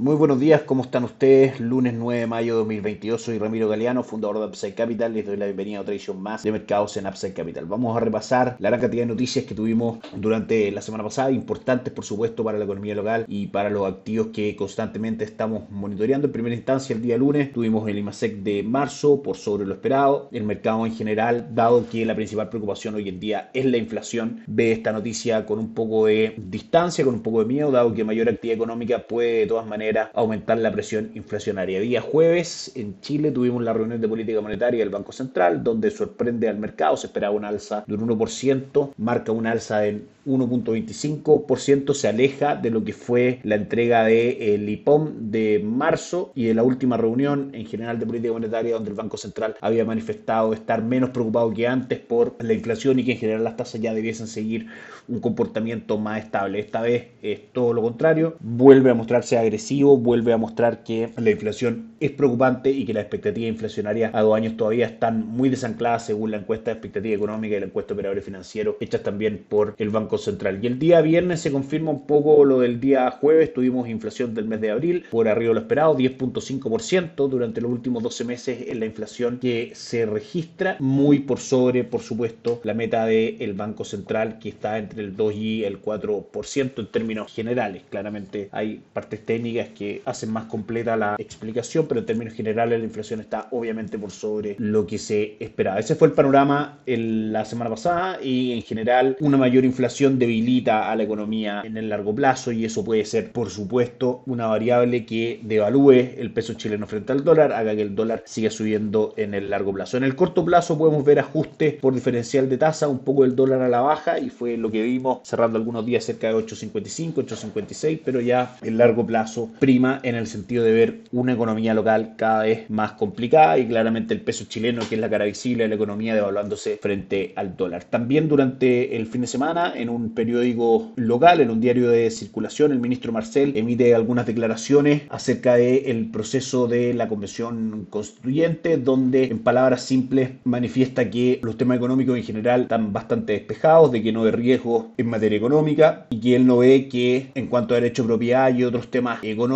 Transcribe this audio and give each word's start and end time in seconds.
Muy 0.00 0.14
buenos 0.14 0.40
días, 0.40 0.62
¿cómo 0.62 0.84
están 0.84 1.04
ustedes? 1.04 1.60
Lunes 1.60 1.92
9 1.92 2.20
de 2.20 2.26
mayo 2.26 2.54
de 2.54 2.58
2022, 2.60 3.20
soy 3.20 3.38
Ramiro 3.38 3.68
Galeano, 3.68 4.02
fundador 4.02 4.38
de 4.38 4.46
Upside 4.46 4.72
Capital, 4.72 5.12
les 5.12 5.26
doy 5.26 5.36
la 5.36 5.44
bienvenida 5.44 5.76
a 5.76 5.80
otra 5.82 5.92
edición 5.92 6.22
más 6.22 6.42
de 6.42 6.52
mercados 6.52 6.96
en 6.96 7.06
Upside 7.06 7.34
Capital. 7.34 7.66
Vamos 7.66 7.94
a 7.94 8.00
repasar 8.00 8.56
la 8.60 8.70
gran 8.70 8.80
cantidad 8.80 9.02
de 9.02 9.08
noticias 9.08 9.44
que 9.44 9.54
tuvimos 9.54 9.98
durante 10.16 10.70
la 10.70 10.80
semana 10.80 11.04
pasada, 11.04 11.30
importantes 11.30 11.92
por 11.92 12.06
supuesto 12.06 12.42
para 12.42 12.56
la 12.56 12.64
economía 12.64 12.94
local 12.94 13.26
y 13.28 13.48
para 13.48 13.68
los 13.68 13.86
activos 13.86 14.28
que 14.28 14.56
constantemente 14.56 15.24
estamos 15.24 15.68
monitoreando. 15.68 16.28
En 16.28 16.32
primera 16.32 16.56
instancia, 16.56 16.96
el 16.96 17.02
día 17.02 17.18
lunes 17.18 17.52
tuvimos 17.52 17.86
el 17.86 17.98
IMASEC 17.98 18.36
de 18.36 18.62
marzo 18.62 19.20
por 19.20 19.36
sobre 19.36 19.66
lo 19.66 19.74
esperado. 19.74 20.30
El 20.32 20.44
mercado 20.44 20.86
en 20.86 20.94
general, 20.94 21.50
dado 21.54 21.86
que 21.90 22.06
la 22.06 22.14
principal 22.14 22.48
preocupación 22.48 22.94
hoy 22.94 23.06
en 23.10 23.20
día 23.20 23.50
es 23.52 23.66
la 23.66 23.76
inflación, 23.76 24.44
ve 24.46 24.72
esta 24.72 24.92
noticia 24.92 25.44
con 25.44 25.58
un 25.58 25.74
poco 25.74 26.06
de 26.06 26.36
distancia, 26.38 27.04
con 27.04 27.12
un 27.12 27.22
poco 27.22 27.40
de 27.40 27.44
miedo, 27.44 27.70
dado 27.70 27.92
que 27.92 28.02
mayor 28.02 28.30
actividad 28.30 28.56
económica 28.56 29.06
puede 29.06 29.40
de 29.40 29.46
todas 29.46 29.66
maneras 29.66 29.89
aumentar 29.98 30.58
la 30.58 30.72
presión 30.72 31.10
inflacionaria. 31.14 31.80
Día 31.80 32.00
jueves 32.00 32.72
en 32.74 33.00
Chile 33.00 33.30
tuvimos 33.30 33.62
la 33.62 33.72
reunión 33.72 34.00
de 34.00 34.08
política 34.08 34.40
monetaria 34.40 34.80
del 34.80 34.90
Banco 34.90 35.12
Central, 35.12 35.62
donde 35.62 35.90
sorprende 35.90 36.48
al 36.48 36.58
mercado, 36.58 36.96
se 36.96 37.06
esperaba 37.06 37.34
un 37.34 37.44
alza 37.44 37.84
de 37.86 37.94
un 37.94 38.08
1%, 38.08 38.92
marca 38.96 39.32
un 39.32 39.46
alza 39.46 39.86
en 39.86 40.08
1.25%, 40.26 41.94
se 41.94 42.08
aleja 42.08 42.54
de 42.54 42.70
lo 42.70 42.84
que 42.84 42.92
fue 42.92 43.40
la 43.42 43.54
entrega 43.54 44.04
del 44.04 44.66
de, 44.66 44.72
IPOM 44.72 45.30
de 45.30 45.60
marzo 45.64 46.32
y 46.34 46.44
de 46.44 46.54
la 46.54 46.62
última 46.62 46.96
reunión 46.96 47.50
en 47.54 47.66
general 47.66 47.98
de 47.98 48.06
política 48.06 48.32
monetaria 48.32 48.74
donde 48.74 48.90
el 48.90 48.96
Banco 48.96 49.16
Central 49.16 49.56
había 49.60 49.84
manifestado 49.84 50.52
estar 50.52 50.82
menos 50.82 51.10
preocupado 51.10 51.52
que 51.52 51.66
antes 51.66 51.98
por 51.98 52.36
la 52.40 52.52
inflación 52.52 52.98
y 52.98 53.04
que 53.04 53.12
en 53.12 53.18
general 53.18 53.44
las 53.44 53.56
tasas 53.56 53.80
ya 53.80 53.94
debiesen 53.94 54.26
seguir 54.26 54.66
un 55.08 55.20
comportamiento 55.20 55.98
más 55.98 56.24
estable. 56.24 56.60
Esta 56.60 56.82
vez 56.82 57.08
es 57.22 57.52
todo 57.52 57.72
lo 57.72 57.82
contrario, 57.82 58.36
vuelve 58.40 58.90
a 58.90 58.94
mostrarse 58.94 59.38
agresivo, 59.38 59.79
vuelve 59.88 60.32
a 60.32 60.36
mostrar 60.36 60.82
que 60.82 61.10
la 61.16 61.30
inflación 61.30 61.90
es 62.00 62.10
preocupante 62.12 62.70
y 62.70 62.84
que 62.84 62.94
las 62.94 63.02
expectativas 63.02 63.50
inflacionarias 63.50 64.14
a 64.14 64.22
dos 64.22 64.34
años 64.34 64.56
todavía 64.56 64.86
están 64.86 65.26
muy 65.26 65.48
desancladas 65.48 66.06
según 66.06 66.30
la 66.30 66.38
encuesta 66.38 66.70
de 66.70 66.72
expectativa 66.72 67.14
económica 67.14 67.56
y 67.56 67.60
la 67.60 67.66
encuesta 67.66 67.88
de 67.88 67.94
operadores 67.94 68.24
financieros 68.24 68.76
hechas 68.80 69.02
también 69.02 69.44
por 69.48 69.74
el 69.78 69.90
Banco 69.90 70.18
Central. 70.18 70.58
Y 70.62 70.66
el 70.66 70.78
día 70.78 71.00
viernes 71.00 71.40
se 71.40 71.52
confirma 71.52 71.90
un 71.90 72.06
poco 72.06 72.44
lo 72.44 72.60
del 72.60 72.80
día 72.80 73.10
jueves, 73.10 73.52
tuvimos 73.52 73.88
inflación 73.88 74.34
del 74.34 74.46
mes 74.46 74.60
de 74.60 74.70
abril 74.70 75.04
por 75.10 75.28
arriba 75.28 75.50
de 75.50 75.54
lo 75.54 75.60
esperado, 75.60 75.96
10.5% 75.96 77.28
durante 77.28 77.60
los 77.60 77.70
últimos 77.70 78.02
12 78.02 78.24
meses 78.24 78.64
en 78.68 78.80
la 78.80 78.86
inflación 78.86 79.38
que 79.38 79.72
se 79.74 80.06
registra, 80.06 80.76
muy 80.80 81.20
por 81.20 81.38
sobre, 81.38 81.84
por 81.84 82.00
supuesto, 82.00 82.60
la 82.64 82.74
meta 82.74 83.06
del 83.06 83.54
Banco 83.54 83.84
Central 83.84 84.38
que 84.38 84.48
está 84.48 84.78
entre 84.78 85.02
el 85.02 85.16
2 85.16 85.34
y 85.34 85.64
el 85.64 85.82
4% 85.82 86.78
en 86.78 86.86
términos 86.86 87.32
generales. 87.32 87.82
Claramente 87.90 88.48
hay 88.52 88.82
partes 88.92 89.24
técnicas 89.24 89.69
que 89.72 90.02
hacen 90.04 90.32
más 90.32 90.44
completa 90.44 90.96
la 90.96 91.16
explicación, 91.18 91.86
pero 91.88 92.00
en 92.00 92.06
términos 92.06 92.34
generales 92.34 92.78
la 92.78 92.84
inflación 92.84 93.20
está 93.20 93.48
obviamente 93.50 93.98
por 93.98 94.10
sobre 94.10 94.56
lo 94.58 94.86
que 94.86 94.98
se 94.98 95.36
esperaba. 95.40 95.78
Ese 95.78 95.94
fue 95.94 96.08
el 96.08 96.14
panorama 96.14 96.78
en 96.86 97.32
la 97.32 97.44
semana 97.44 97.70
pasada 97.70 98.22
y 98.22 98.52
en 98.52 98.62
general 98.62 99.16
una 99.20 99.36
mayor 99.36 99.64
inflación 99.64 100.18
debilita 100.18 100.90
a 100.90 100.96
la 100.96 101.02
economía 101.02 101.62
en 101.64 101.76
el 101.76 101.88
largo 101.88 102.14
plazo 102.14 102.52
y 102.52 102.64
eso 102.64 102.84
puede 102.84 103.04
ser, 103.04 103.32
por 103.32 103.50
supuesto, 103.50 104.22
una 104.26 104.46
variable 104.46 105.04
que 105.06 105.40
devalúe 105.42 105.92
el 105.92 106.32
peso 106.32 106.54
chileno 106.54 106.86
frente 106.86 107.12
al 107.12 107.24
dólar, 107.24 107.52
haga 107.52 107.74
que 107.74 107.82
el 107.82 107.94
dólar 107.94 108.22
siga 108.26 108.50
subiendo 108.50 109.14
en 109.16 109.34
el 109.34 109.50
largo 109.50 109.72
plazo. 109.72 109.96
En 109.96 110.04
el 110.04 110.16
corto 110.16 110.44
plazo 110.44 110.78
podemos 110.78 111.04
ver 111.04 111.18
ajustes 111.18 111.74
por 111.74 111.94
diferencial 111.94 112.48
de 112.48 112.58
tasa, 112.58 112.88
un 112.88 113.00
poco 113.00 113.24
el 113.24 113.36
dólar 113.36 113.62
a 113.62 113.68
la 113.68 113.80
baja 113.80 114.18
y 114.18 114.30
fue 114.30 114.56
lo 114.56 114.70
que 114.70 114.82
vimos 114.82 115.20
cerrando 115.22 115.58
algunos 115.58 115.84
días 115.84 116.04
cerca 116.04 116.28
de 116.28 116.34
8.55, 116.34 117.14
8.56, 117.14 118.00
pero 118.04 118.20
ya 118.20 118.56
el 118.62 118.78
largo 118.78 119.06
plazo 119.06 119.50
prima 119.60 120.00
en 120.02 120.16
el 120.16 120.26
sentido 120.26 120.64
de 120.64 120.72
ver 120.72 121.00
una 121.12 121.34
economía 121.34 121.74
local 121.74 122.14
cada 122.16 122.42
vez 122.44 122.68
más 122.70 122.92
complicada 122.92 123.58
y 123.58 123.68
claramente 123.68 124.14
el 124.14 124.22
peso 124.22 124.46
chileno, 124.46 124.82
que 124.88 124.94
es 124.96 125.00
la 125.00 125.10
cara 125.10 125.26
visible 125.26 125.64
de 125.64 125.68
la 125.68 125.74
economía, 125.74 126.14
devaluándose 126.14 126.78
frente 126.80 127.32
al 127.36 127.56
dólar. 127.56 127.84
También 127.84 128.28
durante 128.28 128.96
el 128.96 129.06
fin 129.06 129.20
de 129.20 129.26
semana, 129.26 129.74
en 129.76 129.90
un 129.90 130.14
periódico 130.14 130.92
local, 130.96 131.40
en 131.40 131.50
un 131.50 131.60
diario 131.60 131.90
de 131.90 132.10
circulación, 132.10 132.72
el 132.72 132.80
ministro 132.80 133.12
Marcel 133.12 133.52
emite 133.54 133.94
algunas 133.94 134.26
declaraciones 134.26 135.02
acerca 135.10 135.56
del 135.56 136.10
proceso 136.10 136.66
de 136.66 136.94
la 136.94 137.08
convención 137.08 137.86
constituyente, 137.90 138.78
donde 138.78 139.24
en 139.24 139.40
palabras 139.40 139.82
simples 139.82 140.30
manifiesta 140.44 141.10
que 141.10 141.38
los 141.42 141.58
temas 141.58 141.76
económicos 141.76 142.16
en 142.16 142.24
general 142.24 142.62
están 142.62 142.92
bastante 142.92 143.34
despejados, 143.34 143.92
de 143.92 144.02
que 144.02 144.12
no 144.12 144.24
hay 144.24 144.30
riesgo 144.30 144.92
en 144.96 145.08
materia 145.08 145.36
económica 145.36 146.06
y 146.10 146.20
que 146.20 146.36
él 146.36 146.46
no 146.46 146.58
ve 146.58 146.88
que 146.88 147.30
en 147.34 147.46
cuanto 147.46 147.74
a 147.74 147.76
derecho 147.76 148.02
de 148.02 148.08
propiedad 148.08 148.54
y 148.54 148.64
otros 148.64 148.90
temas 148.90 149.22
económicos, 149.22 149.49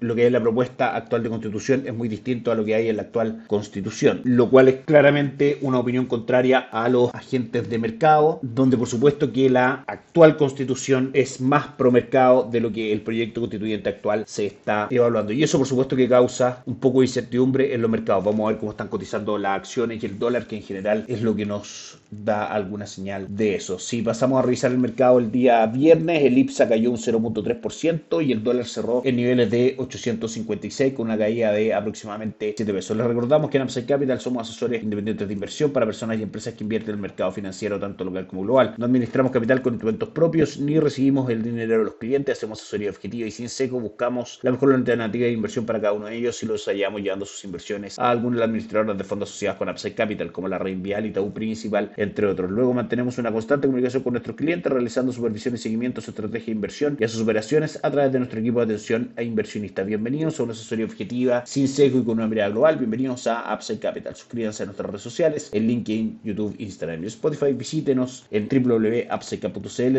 lo 0.00 0.14
que 0.14 0.26
es 0.26 0.32
la 0.32 0.40
propuesta 0.40 0.96
actual 0.96 1.22
de 1.22 1.28
constitución 1.28 1.82
es 1.86 1.94
muy 1.94 2.08
distinto 2.08 2.52
a 2.52 2.54
lo 2.54 2.64
que 2.64 2.74
hay 2.74 2.88
en 2.88 2.96
la 2.96 3.02
actual 3.02 3.44
constitución, 3.46 4.20
lo 4.24 4.48
cual 4.48 4.68
es 4.68 4.76
claramente 4.84 5.58
una 5.60 5.78
opinión 5.78 6.06
contraria 6.06 6.58
a 6.58 6.88
los 6.88 7.14
agentes 7.14 7.68
de 7.68 7.78
mercado, 7.78 8.38
donde 8.42 8.76
por 8.76 8.88
supuesto 8.88 9.32
que 9.32 9.50
la 9.50 9.84
actual 9.86 10.36
constitución 10.36 11.10
es 11.14 11.40
más 11.40 11.66
pro 11.68 11.90
mercado 11.90 12.48
de 12.50 12.60
lo 12.60 12.72
que 12.72 12.92
el 12.92 13.02
proyecto 13.02 13.40
constituyente 13.40 13.88
actual 13.88 14.24
se 14.26 14.46
está 14.46 14.88
evaluando. 14.90 15.32
Y 15.32 15.42
eso 15.42 15.58
por 15.58 15.66
supuesto 15.66 15.96
que 15.96 16.08
causa 16.08 16.62
un 16.66 16.76
poco 16.76 17.00
de 17.00 17.06
incertidumbre 17.06 17.74
en 17.74 17.82
los 17.82 17.90
mercados. 17.90 18.24
Vamos 18.24 18.46
a 18.46 18.52
ver 18.52 18.58
cómo 18.58 18.72
están 18.72 18.88
cotizando 18.88 19.38
las 19.38 19.58
acciones 19.58 20.02
y 20.02 20.06
el 20.06 20.18
dólar, 20.18 20.46
que 20.46 20.56
en 20.56 20.62
general 20.62 21.04
es 21.08 21.22
lo 21.22 21.34
que 21.34 21.46
nos 21.46 21.98
da 22.10 22.46
alguna 22.46 22.86
señal 22.86 23.26
de 23.28 23.54
eso. 23.54 23.78
Si 23.78 24.02
pasamos 24.02 24.38
a 24.38 24.42
revisar 24.42 24.70
el 24.72 24.78
mercado 24.78 25.18
el 25.18 25.30
día 25.30 25.64
viernes, 25.66 26.22
el 26.24 26.38
IPSA 26.38 26.68
cayó 26.68 26.90
un 26.90 26.98
0.3% 26.98 28.24
y 28.24 28.32
el 28.32 28.42
dólar 28.42 28.66
cerró 28.66 29.02
en 29.04 29.16
niveles 29.16 29.39
de 29.46 29.74
856 29.78 30.94
con 30.94 31.06
una 31.06 31.16
caída 31.16 31.52
de 31.52 31.72
aproximadamente 31.72 32.54
7 32.56 32.72
pesos. 32.72 32.96
Les 32.96 33.06
recordamos 33.06 33.50
que 33.50 33.56
en 33.56 33.62
Upside 33.64 33.86
Capital 33.86 34.20
somos 34.20 34.48
asesores 34.48 34.82
independientes 34.82 35.26
de 35.26 35.34
inversión 35.34 35.72
para 35.72 35.86
personas 35.86 36.18
y 36.18 36.22
empresas 36.22 36.54
que 36.54 36.64
invierten 36.64 36.90
en 36.90 36.94
el 36.96 37.00
mercado 37.00 37.30
financiero 37.32 37.78
tanto 37.78 38.04
local 38.04 38.26
como 38.26 38.42
global. 38.42 38.74
No 38.76 38.86
administramos 38.86 39.32
capital 39.32 39.62
con 39.62 39.74
instrumentos 39.74 40.08
propios 40.10 40.58
ni 40.58 40.78
recibimos 40.80 41.30
el 41.30 41.42
dinero 41.42 41.78
de 41.78 41.84
los 41.84 41.94
clientes, 41.94 42.38
hacemos 42.38 42.60
asesoría 42.60 42.90
objetiva 42.90 43.26
y 43.26 43.30
sin 43.30 43.48
seco, 43.48 43.80
buscamos 43.80 44.38
la 44.42 44.50
mejor 44.50 44.74
alternativa 44.74 45.26
de 45.26 45.32
inversión 45.32 45.66
para 45.66 45.80
cada 45.80 45.92
uno 45.92 46.06
de 46.06 46.16
ellos 46.16 46.42
y 46.42 46.46
los 46.46 46.64
hallamos 46.66 47.02
llevando 47.02 47.26
sus 47.26 47.44
inversiones 47.44 47.98
a 47.98 48.10
algunas 48.10 48.36
de 48.36 48.40
las 48.40 48.48
administradoras 48.48 48.98
de 48.98 49.04
fondos 49.04 49.30
asociados 49.30 49.58
con 49.58 49.68
Upside 49.68 49.94
Capital, 49.94 50.32
como 50.32 50.48
la 50.48 50.58
Reinvial 50.58 51.06
y 51.06 51.12
Taú 51.12 51.32
Principal, 51.32 51.92
entre 51.96 52.26
otros. 52.26 52.50
Luego 52.50 52.74
mantenemos 52.74 53.18
una 53.18 53.32
constante 53.32 53.66
comunicación 53.66 54.02
con 54.02 54.14
nuestros 54.14 54.36
clientes, 54.36 54.72
realizando 54.72 55.12
supervisión 55.12 55.54
y 55.54 55.58
seguimiento 55.58 56.00
a 56.00 56.04
su 56.04 56.10
estrategia 56.10 56.46
de 56.46 56.52
inversión 56.52 56.96
y 56.98 57.04
a 57.04 57.08
sus 57.08 57.22
operaciones 57.22 57.78
a 57.82 57.90
través 57.90 58.12
de 58.12 58.18
nuestro 58.18 58.40
equipo 58.40 58.58
de 58.58 58.64
atención 58.64 59.12
a 59.16 59.22
inversionistas. 59.30 59.86
Bienvenidos 59.86 60.38
a 60.38 60.42
una 60.42 60.52
asesoría 60.52 60.84
objetiva, 60.84 61.44
sin 61.46 61.68
seco 61.68 61.98
y 61.98 62.04
con 62.04 62.18
una 62.18 62.26
mirada 62.26 62.50
global. 62.50 62.76
Bienvenidos 62.76 63.26
a 63.26 63.54
Upside 63.54 63.78
Capital. 63.78 64.14
Suscríbanse 64.14 64.62
a 64.62 64.66
nuestras 64.66 64.90
redes 64.90 65.02
sociales, 65.02 65.50
en 65.52 65.66
LinkedIn, 65.66 66.20
YouTube, 66.24 66.54
Instagram 66.58 67.04
y 67.04 67.06
Spotify. 67.06 67.52
Visítenos 67.52 68.26
en 68.30 68.48
www.upsidecapital 68.48 69.50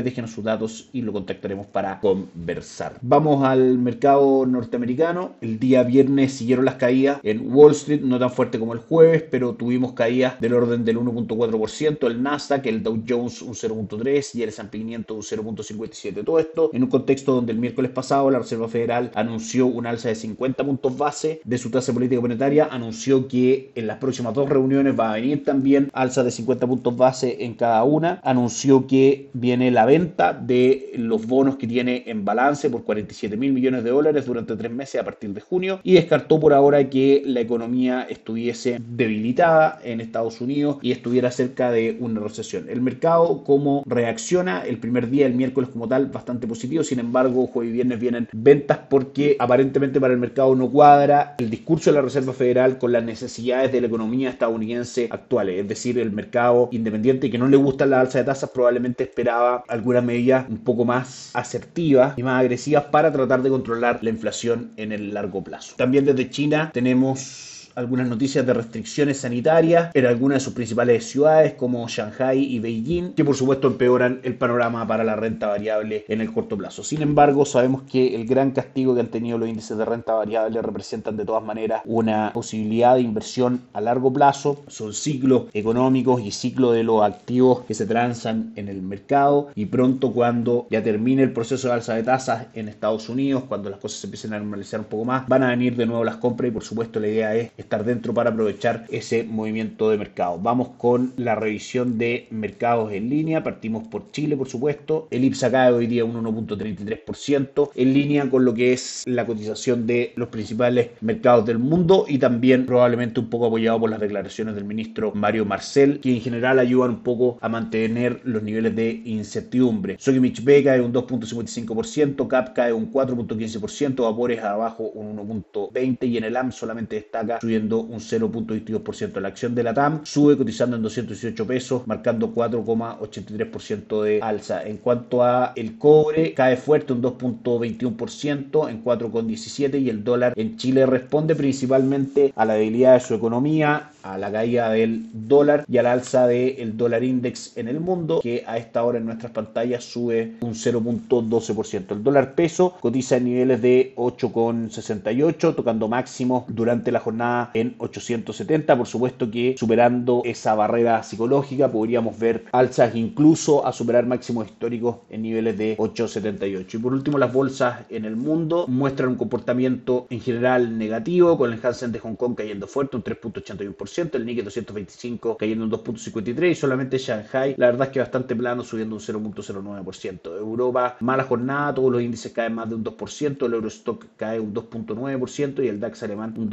déjenos 0.04 0.32
sus 0.32 0.44
datos 0.44 0.90
y 0.94 1.02
lo 1.02 1.14
contactaremos 1.14 1.68
para 1.68 2.00
conversar. 2.00 2.98
Vamos 3.02 3.44
al 3.44 3.78
mercado 3.78 4.46
norteamericano. 4.46 5.36
El 5.42 5.60
día 5.60 5.84
viernes 5.84 6.34
siguieron 6.34 6.66
las 6.66 6.76
caídas 6.76 7.20
en 7.24 7.54
Wall 7.54 7.72
Street, 7.72 8.02
no 8.02 8.20
tan 8.20 8.32
fuerte 8.32 8.60
como 8.60 8.74
el 8.74 8.80
jueves, 8.80 9.24
pero 9.30 9.54
tuvimos 9.54 9.94
caídas 9.94 10.40
del 10.40 10.54
orden 10.54 10.84
del 10.86 10.98
1.4%, 10.98 12.08
el 12.08 12.24
Nasdaq, 12.24 12.66
el 12.66 12.84
Dow 12.84 13.04
Jones 13.08 13.42
un 13.42 13.54
0.3% 13.54 14.36
y 14.36 14.44
el 14.44 14.50
S&P 14.50 14.78
500 14.78 15.32
un 15.32 15.40
0.57%. 15.58 16.26
Todo 16.26 16.40
esto 16.40 16.70
en 16.74 16.84
un 16.84 16.90
contexto 16.90 17.34
donde 17.34 17.52
el 17.52 17.60
miércoles 17.60 17.92
pasado 17.92 18.30
la 18.32 18.40
Reserva 18.40 18.68
Federal 18.68 19.12
anunció 19.22 19.68
un 19.68 19.86
alza 19.86 20.10
de 20.10 20.16
50 20.16 20.64
puntos 20.64 20.98
base 20.98 21.42
de 21.44 21.58
su 21.58 21.70
tasa 21.70 21.94
política 21.94 22.22
monetaria, 22.22 22.68
anunció 22.72 23.28
que 23.28 23.72
en 23.76 23.88
las 23.88 23.98
próximas 23.98 24.34
dos 24.34 24.50
reuniones 24.50 25.00
va 25.00 25.12
a 25.12 25.16
venir 25.16 25.44
también 25.44 25.90
alza 25.94 26.24
de 26.24 26.32
50 26.32 26.68
puntos 26.68 26.96
base 26.96 27.46
en 27.46 27.54
cada 27.54 27.84
una, 27.84 28.20
anunció 28.24 28.88
que 28.88 29.30
viene 29.34 29.72
la 29.72 29.86
venta 29.86 30.34
de 30.34 30.92
los 30.96 31.26
bonos 31.26 31.56
que 31.56 31.68
tiene 31.68 32.04
en 32.08 32.26
balance 32.26 32.70
por 32.70 32.84
47 32.84 33.38
mil 33.38 33.54
millones 33.54 33.84
de 33.84 33.92
dólares 33.92 34.26
durante 34.26 34.56
tres 34.56 34.72
meses 34.72 35.02
a 35.02 35.06
partir 35.06 35.34
de 35.34 35.42
junio 35.42 35.80
y 35.84 35.94
descartó 35.94 36.40
por 36.40 36.54
ahora 36.54 36.90
que 36.90 37.24
la 37.26 37.42
economía 37.42 38.08
estuviese 38.10 38.80
debilitada 38.80 39.80
en 39.84 40.02
Estados 40.02 40.42
Unidos 40.42 40.78
y 40.82 40.92
estuviera 40.92 41.32
cerca 41.32 41.72
de 41.72 41.98
una 42.00 42.20
recesión. 42.20 42.68
El 42.70 42.82
mercado, 42.82 43.44
como 43.44 43.84
reacciona 43.86 44.64
el 44.66 44.78
primer 44.78 45.10
día, 45.10 45.26
el 45.26 45.36
miércoles 45.36 45.70
como 45.70 45.88
tal, 45.88 46.08
bastante 46.08 46.48
positivo, 46.48 46.84
sin 46.84 47.00
embargo, 47.00 47.48
jueves 47.48 47.72
y 47.72 47.74
viernes 47.74 48.00
vienen 48.00 48.28
ventas 48.32 48.78
por 48.90 49.01
porque 49.02 49.36
aparentemente 49.40 50.00
para 50.00 50.14
el 50.14 50.20
mercado 50.20 50.56
no 50.56 50.70
cuadra 50.70 51.36
el 51.40 51.50
discurso 51.50 51.90
de 51.90 51.96
la 51.96 52.02
Reserva 52.02 52.34
Federal 52.34 52.78
con 52.78 52.92
las 52.92 53.04
necesidades 53.04 53.72
de 53.72 53.82
la 53.82 53.88
economía 53.88 54.30
estadounidense 54.30 55.08
actuales. 55.12 55.60
Es 55.60 55.68
decir, 55.68 55.98
el 55.98 56.12
mercado 56.12 56.70
independiente 56.72 57.32
que 57.32 57.38
no 57.38 57.48
le 57.48 57.58
gusta 57.58 57.86
la 57.86 58.02
alza 58.02 58.20
de 58.20 58.26
tasas 58.26 58.50
probablemente 58.52 59.04
esperaba 59.04 59.64
algunas 59.68 60.04
medidas 60.04 60.46
un 60.50 60.60
poco 60.60 60.86
más 60.86 61.32
asertivas 61.34 62.18
y 62.18 62.24
más 62.24 62.40
agresivas 62.40 62.86
para 62.86 63.12
tratar 63.12 63.42
de 63.42 63.50
controlar 63.50 64.00
la 64.02 64.10
inflación 64.10 64.72
en 64.78 64.92
el 64.92 65.14
largo 65.14 65.44
plazo. 65.44 65.76
También 65.78 66.06
desde 66.06 66.30
China 66.30 66.70
tenemos 66.74 67.61
algunas 67.76 68.08
noticias 68.08 68.46
de 68.46 68.54
restricciones 68.54 69.20
sanitarias 69.20 69.92
en 69.94 70.06
algunas 70.06 70.38
de 70.38 70.46
sus 70.46 70.54
principales 70.54 71.10
ciudades 71.10 71.54
como 71.54 71.88
Shanghai 71.88 72.40
y 72.40 72.60
Beijing, 72.60 73.14
que 73.14 73.26
por 73.26 73.36
supuesto 73.36 73.68
empeoran 73.68 74.20
el 74.24 74.36
panorama 74.36 74.88
para 74.88 75.04
la 75.04 75.16
renta 75.16 75.48
variable 75.48 76.06
en 76.08 76.22
el 76.22 76.34
corto 76.34 76.58
plazo. 76.58 76.84
Sin 76.84 77.02
embargo, 77.02 77.46
sabemos 77.46 77.84
que 77.84 78.16
el 78.16 78.26
gran 78.26 78.52
castigo 78.52 78.94
que 78.94 79.02
han 79.02 79.08
tenido 79.08 79.38
los 79.38 79.50
índices 79.50 79.78
de 79.78 79.86
renta 79.86 80.14
variable 80.14 80.62
representan 80.62 81.18
de 81.18 81.26
todas 81.26 81.44
maneras 81.44 81.82
una 81.86 82.32
posibilidad 82.34 82.96
de 82.96 83.02
inversión 83.02 83.62
a 83.74 83.82
largo 83.82 84.12
plazo. 84.12 84.64
Son 84.68 84.94
ciclos 84.94 85.44
económicos 85.54 86.22
y 86.22 86.32
ciclos 86.32 86.74
de 86.74 86.84
los 86.84 87.04
activos 87.04 87.62
que 87.62 87.74
se 87.74 87.86
transan 87.86 88.54
en 88.56 88.68
el 88.68 88.82
mercado 88.82 89.50
y 89.56 89.66
pronto 89.66 90.12
cuando 90.12 90.68
ya 90.70 90.84
termine 90.84 91.24
el 91.24 91.34
proceso 91.34 91.68
de 91.68 91.74
alza 91.76 91.96
de 91.96 92.04
tasas 92.04 92.48
en 92.54 92.68
Estados 92.68 93.10
Unidos, 93.10 93.44
cuando 93.48 93.70
las 93.70 93.80
cosas 93.80 94.00
se 94.00 94.08
empiecen 94.08 94.34
a 94.34 94.40
normalizar 94.40 94.80
un 94.80 94.86
poco 94.88 95.06
más, 95.06 95.28
van 95.28 95.44
a 95.44 95.50
venir 95.50 95.76
de 95.76 95.86
nuevo 95.86 96.04
las 96.04 96.18
compras 96.18 96.50
y 96.50 96.52
por 96.52 96.64
supuesto 96.64 97.00
la 97.00 97.08
idea 97.08 97.36
es 97.36 97.52
estar 97.62 97.84
dentro 97.84 98.14
para 98.14 98.32
aprovechar 98.32 98.86
ese 98.90 99.24
movimiento 99.24 99.90
de 99.90 99.98
mercado. 99.98 100.38
Vamos 100.40 100.70
con 100.78 101.14
la 101.18 101.36
revisión 101.36 101.98
de 101.98 102.28
mercados 102.30 102.92
en 102.92 103.10
línea. 103.10 103.44
Partimos 103.44 103.88
por 103.88 104.12
Chile, 104.12 104.38
por 104.38 104.48
supuesto. 104.48 105.08
El 105.12 105.24
IPSA 105.24 105.52
cae 105.52 105.72
hoy 105.72 105.88
día 105.88 106.06
un 106.06 106.14
1.33%, 106.14 107.72
en 107.76 107.94
línea 107.94 108.30
con 108.30 108.46
lo 108.46 108.54
que 108.54 108.74
es 108.74 109.04
la 109.06 109.26
cotización 109.26 109.88
de 109.88 110.14
los 110.16 110.30
principales 110.30 110.90
mercados 111.02 111.46
del 111.46 111.60
mundo 111.60 112.06
y 112.08 112.18
también 112.18 112.66
probablemente 112.66 113.20
un 113.20 113.30
poco 113.30 113.48
apoyado 113.48 113.80
por 113.80 113.90
las 113.90 114.00
declaraciones 114.00 114.56
del 114.56 114.66
ministro 114.66 115.12
Mario 115.14 115.46
Marcel, 115.46 116.00
que 116.00 116.14
en 116.14 116.22
general 116.22 116.60
ayudan 116.60 116.92
un 116.92 117.04
poco 117.04 117.38
a 117.42 117.50
mantener 117.50 118.22
los 118.24 118.44
niveles 118.44 118.76
de 118.76 119.02
incertidumbre. 119.06 119.98
Sokimich 120.00 120.44
B 120.44 120.64
cae 120.64 120.82
un 120.82 120.94
2.55%, 120.94 122.28
CAP 122.28 122.54
cae 122.54 122.74
un 122.74 122.92
4.15%, 122.92 124.04
Vapores 124.04 124.44
abajo 124.44 124.86
un 124.94 125.18
1.20% 125.18 126.08
y 126.08 126.18
en 126.18 126.24
el 126.24 126.36
AM 126.36 126.52
solamente 126.52 126.96
destaca 126.96 127.40
su 127.40 127.50
subiendo 127.52 127.82
un 127.82 128.00
0.22%. 128.00 129.20
La 129.20 129.28
acción 129.28 129.54
de 129.54 129.64
la 129.64 129.74
TAM 129.74 130.06
sube 130.06 130.38
cotizando 130.38 130.78
en 130.78 130.84
218 130.84 131.46
pesos, 131.46 131.86
marcando 131.86 132.34
4,83% 132.34 134.04
de 134.04 134.22
alza. 134.22 134.64
En 134.64 134.78
cuanto 134.78 135.22
a 135.22 135.52
el 135.58 135.78
cobre, 135.78 136.34
cae 136.34 136.56
fuerte 136.56 136.94
un 136.94 137.02
2.21% 137.02 138.70
en 138.70 138.84
4,17 138.84 139.82
y 139.82 139.90
el 139.90 140.04
dólar 140.04 140.34
en 140.38 140.56
Chile 140.56 140.86
responde 140.86 141.36
principalmente 141.36 142.32
a 142.38 142.46
la 142.46 142.54
debilidad 142.54 142.94
de 142.94 143.00
su 143.02 143.16
economía, 143.16 143.90
a 144.04 144.18
la 144.18 144.32
caída 144.32 144.70
del 144.70 145.08
dólar 145.14 145.66
y 145.68 145.78
a 145.78 145.84
la 145.84 145.92
alza 145.92 146.28
del 146.28 146.78
dólar 146.78 147.04
index 147.04 147.58
en 147.58 147.68
el 147.68 147.82
mundo, 147.82 148.22
que 148.22 148.44
a 148.48 148.58
esta 148.58 148.84
hora 148.84 148.98
en 148.98 149.06
nuestras 149.06 149.34
pantallas 149.34 149.84
sube 149.84 150.36
un 150.40 150.54
0.12%. 150.54 151.92
El 151.92 152.04
dólar 152.04 152.34
peso 152.34 152.76
cotiza 152.80 153.18
en 153.18 153.26
niveles 153.26 153.62
de 153.62 153.94
8,68, 153.98 155.56
tocando 155.56 155.90
máximo 155.90 156.46
durante 156.48 156.92
la 156.92 157.00
jornada 157.00 157.41
en 157.54 157.76
870. 157.78 158.78
Por 158.78 158.88
supuesto 158.88 159.32
que 159.32 159.56
superando 159.58 160.22
esa 160.26 160.56
barrera 160.56 161.04
psicológica 161.04 161.72
podríamos 161.72 162.18
ver 162.20 162.46
alzas 162.52 162.96
incluso 162.96 163.66
a 163.66 163.74
superar 163.74 164.06
máximos 164.06 164.48
históricos 164.48 164.98
en 165.10 165.24
niveles 165.24 165.58
de 165.58 165.76
878. 165.78 166.78
Y 166.78 166.80
por 166.80 166.94
último, 166.94 167.18
las 167.18 167.34
bolsas 167.34 167.86
en 167.90 168.06
el 168.06 168.16
mundo 168.16 168.66
muestran 168.68 169.10
un 169.10 169.16
comportamiento 169.16 170.08
en 170.10 170.20
general 170.20 170.78
negativo, 170.78 171.38
con 171.38 171.52
el 171.52 171.60
Hansen 171.64 171.92
de 171.92 172.00
Hong 172.00 172.16
Kong 172.16 172.36
cayendo 172.36 172.68
fuerte, 172.68 172.98
un 172.98 173.04
3.81% 173.04 174.16
el 174.16 174.26
Nikkei 174.26 174.44
225 174.44 175.38
cayendo 175.38 175.66
un 175.66 175.72
2.53% 175.72 176.52
y 176.52 176.56
solamente 176.56 176.98
Shanghai, 176.98 177.56
la 177.58 177.68
verdad 177.68 177.88
es 177.88 177.94
que 177.94 178.00
bastante 178.00 178.36
plano, 178.36 178.64
subiendo 178.64 178.96
un 178.96 179.02
0.09%. 179.02 180.38
Europa, 180.38 180.98
mala 181.00 181.24
jornada, 181.24 181.74
todos 181.74 181.92
los 181.92 182.02
índices 182.02 182.32
caen 182.32 182.56
más 182.56 182.70
de 182.70 182.76
un 182.76 182.84
2%, 182.84 183.46
el 183.46 183.54
Eurostock 183.54 184.06
cae 184.18 184.40
un 184.40 184.54
2.9% 184.54 185.64
y 185.64 185.68
el 185.68 185.80
DAX 185.80 186.04
alemán 186.04 186.34
un 186.38 186.50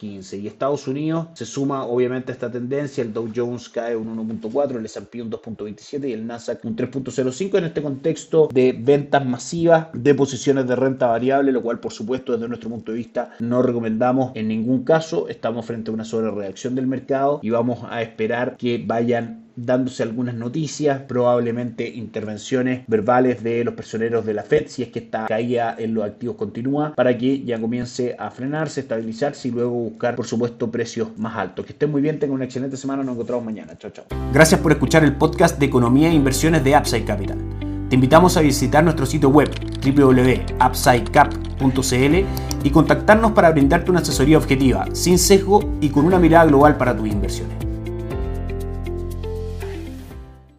2.15%. 0.00 0.40
Y 0.40 0.46
Estados 0.46 0.86
Unidos 0.88 1.28
se 1.34 1.46
suma 1.46 1.84
obviamente 1.84 2.32
a 2.32 2.34
esta 2.34 2.50
tendencia, 2.50 3.02
el 3.02 3.12
Dow 3.12 3.28
Jones 3.34 3.68
cae 3.68 3.96
un 3.96 4.16
1.4%, 4.16 4.76
el 4.76 4.84
S&P 4.86 5.22
un 5.22 5.30
2.27% 5.30 6.08
y 6.08 6.12
el 6.12 6.26
Nasdaq 6.26 6.64
un 6.64 6.76
3.05% 6.76 7.58
en 7.58 7.64
este 7.64 7.82
contexto 7.82 8.48
de 8.52 8.72
ventas 8.72 9.24
masivas 9.24 9.88
de 9.92 10.14
posiciones 10.14 10.66
de 10.66 10.76
renta 10.76 11.06
variable, 11.06 11.52
lo 11.52 11.62
cual 11.62 11.80
por 11.80 11.92
supuesto 11.92 12.32
desde 12.32 12.48
nuestro 12.48 12.70
punto 12.70 12.92
de 12.92 12.98
vista 12.98 13.30
no 13.40 13.62
recomendamos 13.62 14.32
en 14.34 14.48
ningún 14.48 14.84
caso. 14.84 15.28
Estamos 15.28 15.66
frente 15.66 15.90
a 15.90 15.94
una 15.94 16.04
sobrereacción 16.04 16.50
acción 16.50 16.74
del 16.74 16.86
mercado 16.86 17.40
y 17.42 17.50
vamos 17.50 17.80
a 17.88 18.02
esperar 18.02 18.56
que 18.56 18.82
vayan 18.84 19.49
dándose 19.64 20.02
algunas 20.02 20.34
noticias, 20.34 21.02
probablemente 21.02 21.88
intervenciones 21.88 22.82
verbales 22.86 23.42
de 23.42 23.64
los 23.64 23.74
personeros 23.74 24.24
de 24.24 24.34
la 24.34 24.42
Fed, 24.42 24.66
si 24.68 24.82
es 24.82 24.88
que 24.88 25.00
esta 25.00 25.26
caída 25.26 25.74
en 25.78 25.94
los 25.94 26.04
activos 26.04 26.36
continúa, 26.36 26.94
para 26.94 27.16
que 27.16 27.42
ya 27.44 27.60
comience 27.60 28.16
a 28.18 28.30
frenarse, 28.30 28.80
estabilizarse 28.80 29.48
y 29.48 29.50
luego 29.50 29.70
buscar, 29.70 30.16
por 30.16 30.26
supuesto, 30.26 30.70
precios 30.70 31.08
más 31.18 31.36
altos. 31.36 31.66
Que 31.66 31.72
estén 31.72 31.90
muy 31.90 32.02
bien, 32.02 32.18
tengan 32.18 32.36
una 32.36 32.44
excelente 32.44 32.76
semana, 32.76 33.02
nos 33.02 33.14
encontramos 33.14 33.44
mañana. 33.44 33.76
Chao, 33.78 33.90
chao. 33.90 34.04
Gracias 34.32 34.60
por 34.60 34.72
escuchar 34.72 35.04
el 35.04 35.16
podcast 35.16 35.58
de 35.58 35.66
Economía 35.66 36.08
e 36.08 36.14
Inversiones 36.14 36.64
de 36.64 36.76
Upside 36.76 37.04
Capital. 37.04 37.38
Te 37.88 37.96
invitamos 37.96 38.36
a 38.36 38.40
visitar 38.40 38.84
nuestro 38.84 39.04
sitio 39.04 39.30
web 39.30 39.50
www.upsidecap.cl 39.84 42.24
y 42.62 42.70
contactarnos 42.70 43.32
para 43.32 43.50
brindarte 43.50 43.90
una 43.90 43.98
asesoría 44.00 44.38
objetiva, 44.38 44.86
sin 44.92 45.18
sesgo 45.18 45.76
y 45.80 45.88
con 45.88 46.04
una 46.04 46.20
mirada 46.20 46.44
global 46.46 46.76
para 46.76 46.96
tus 46.96 47.08
inversiones. 47.08 47.69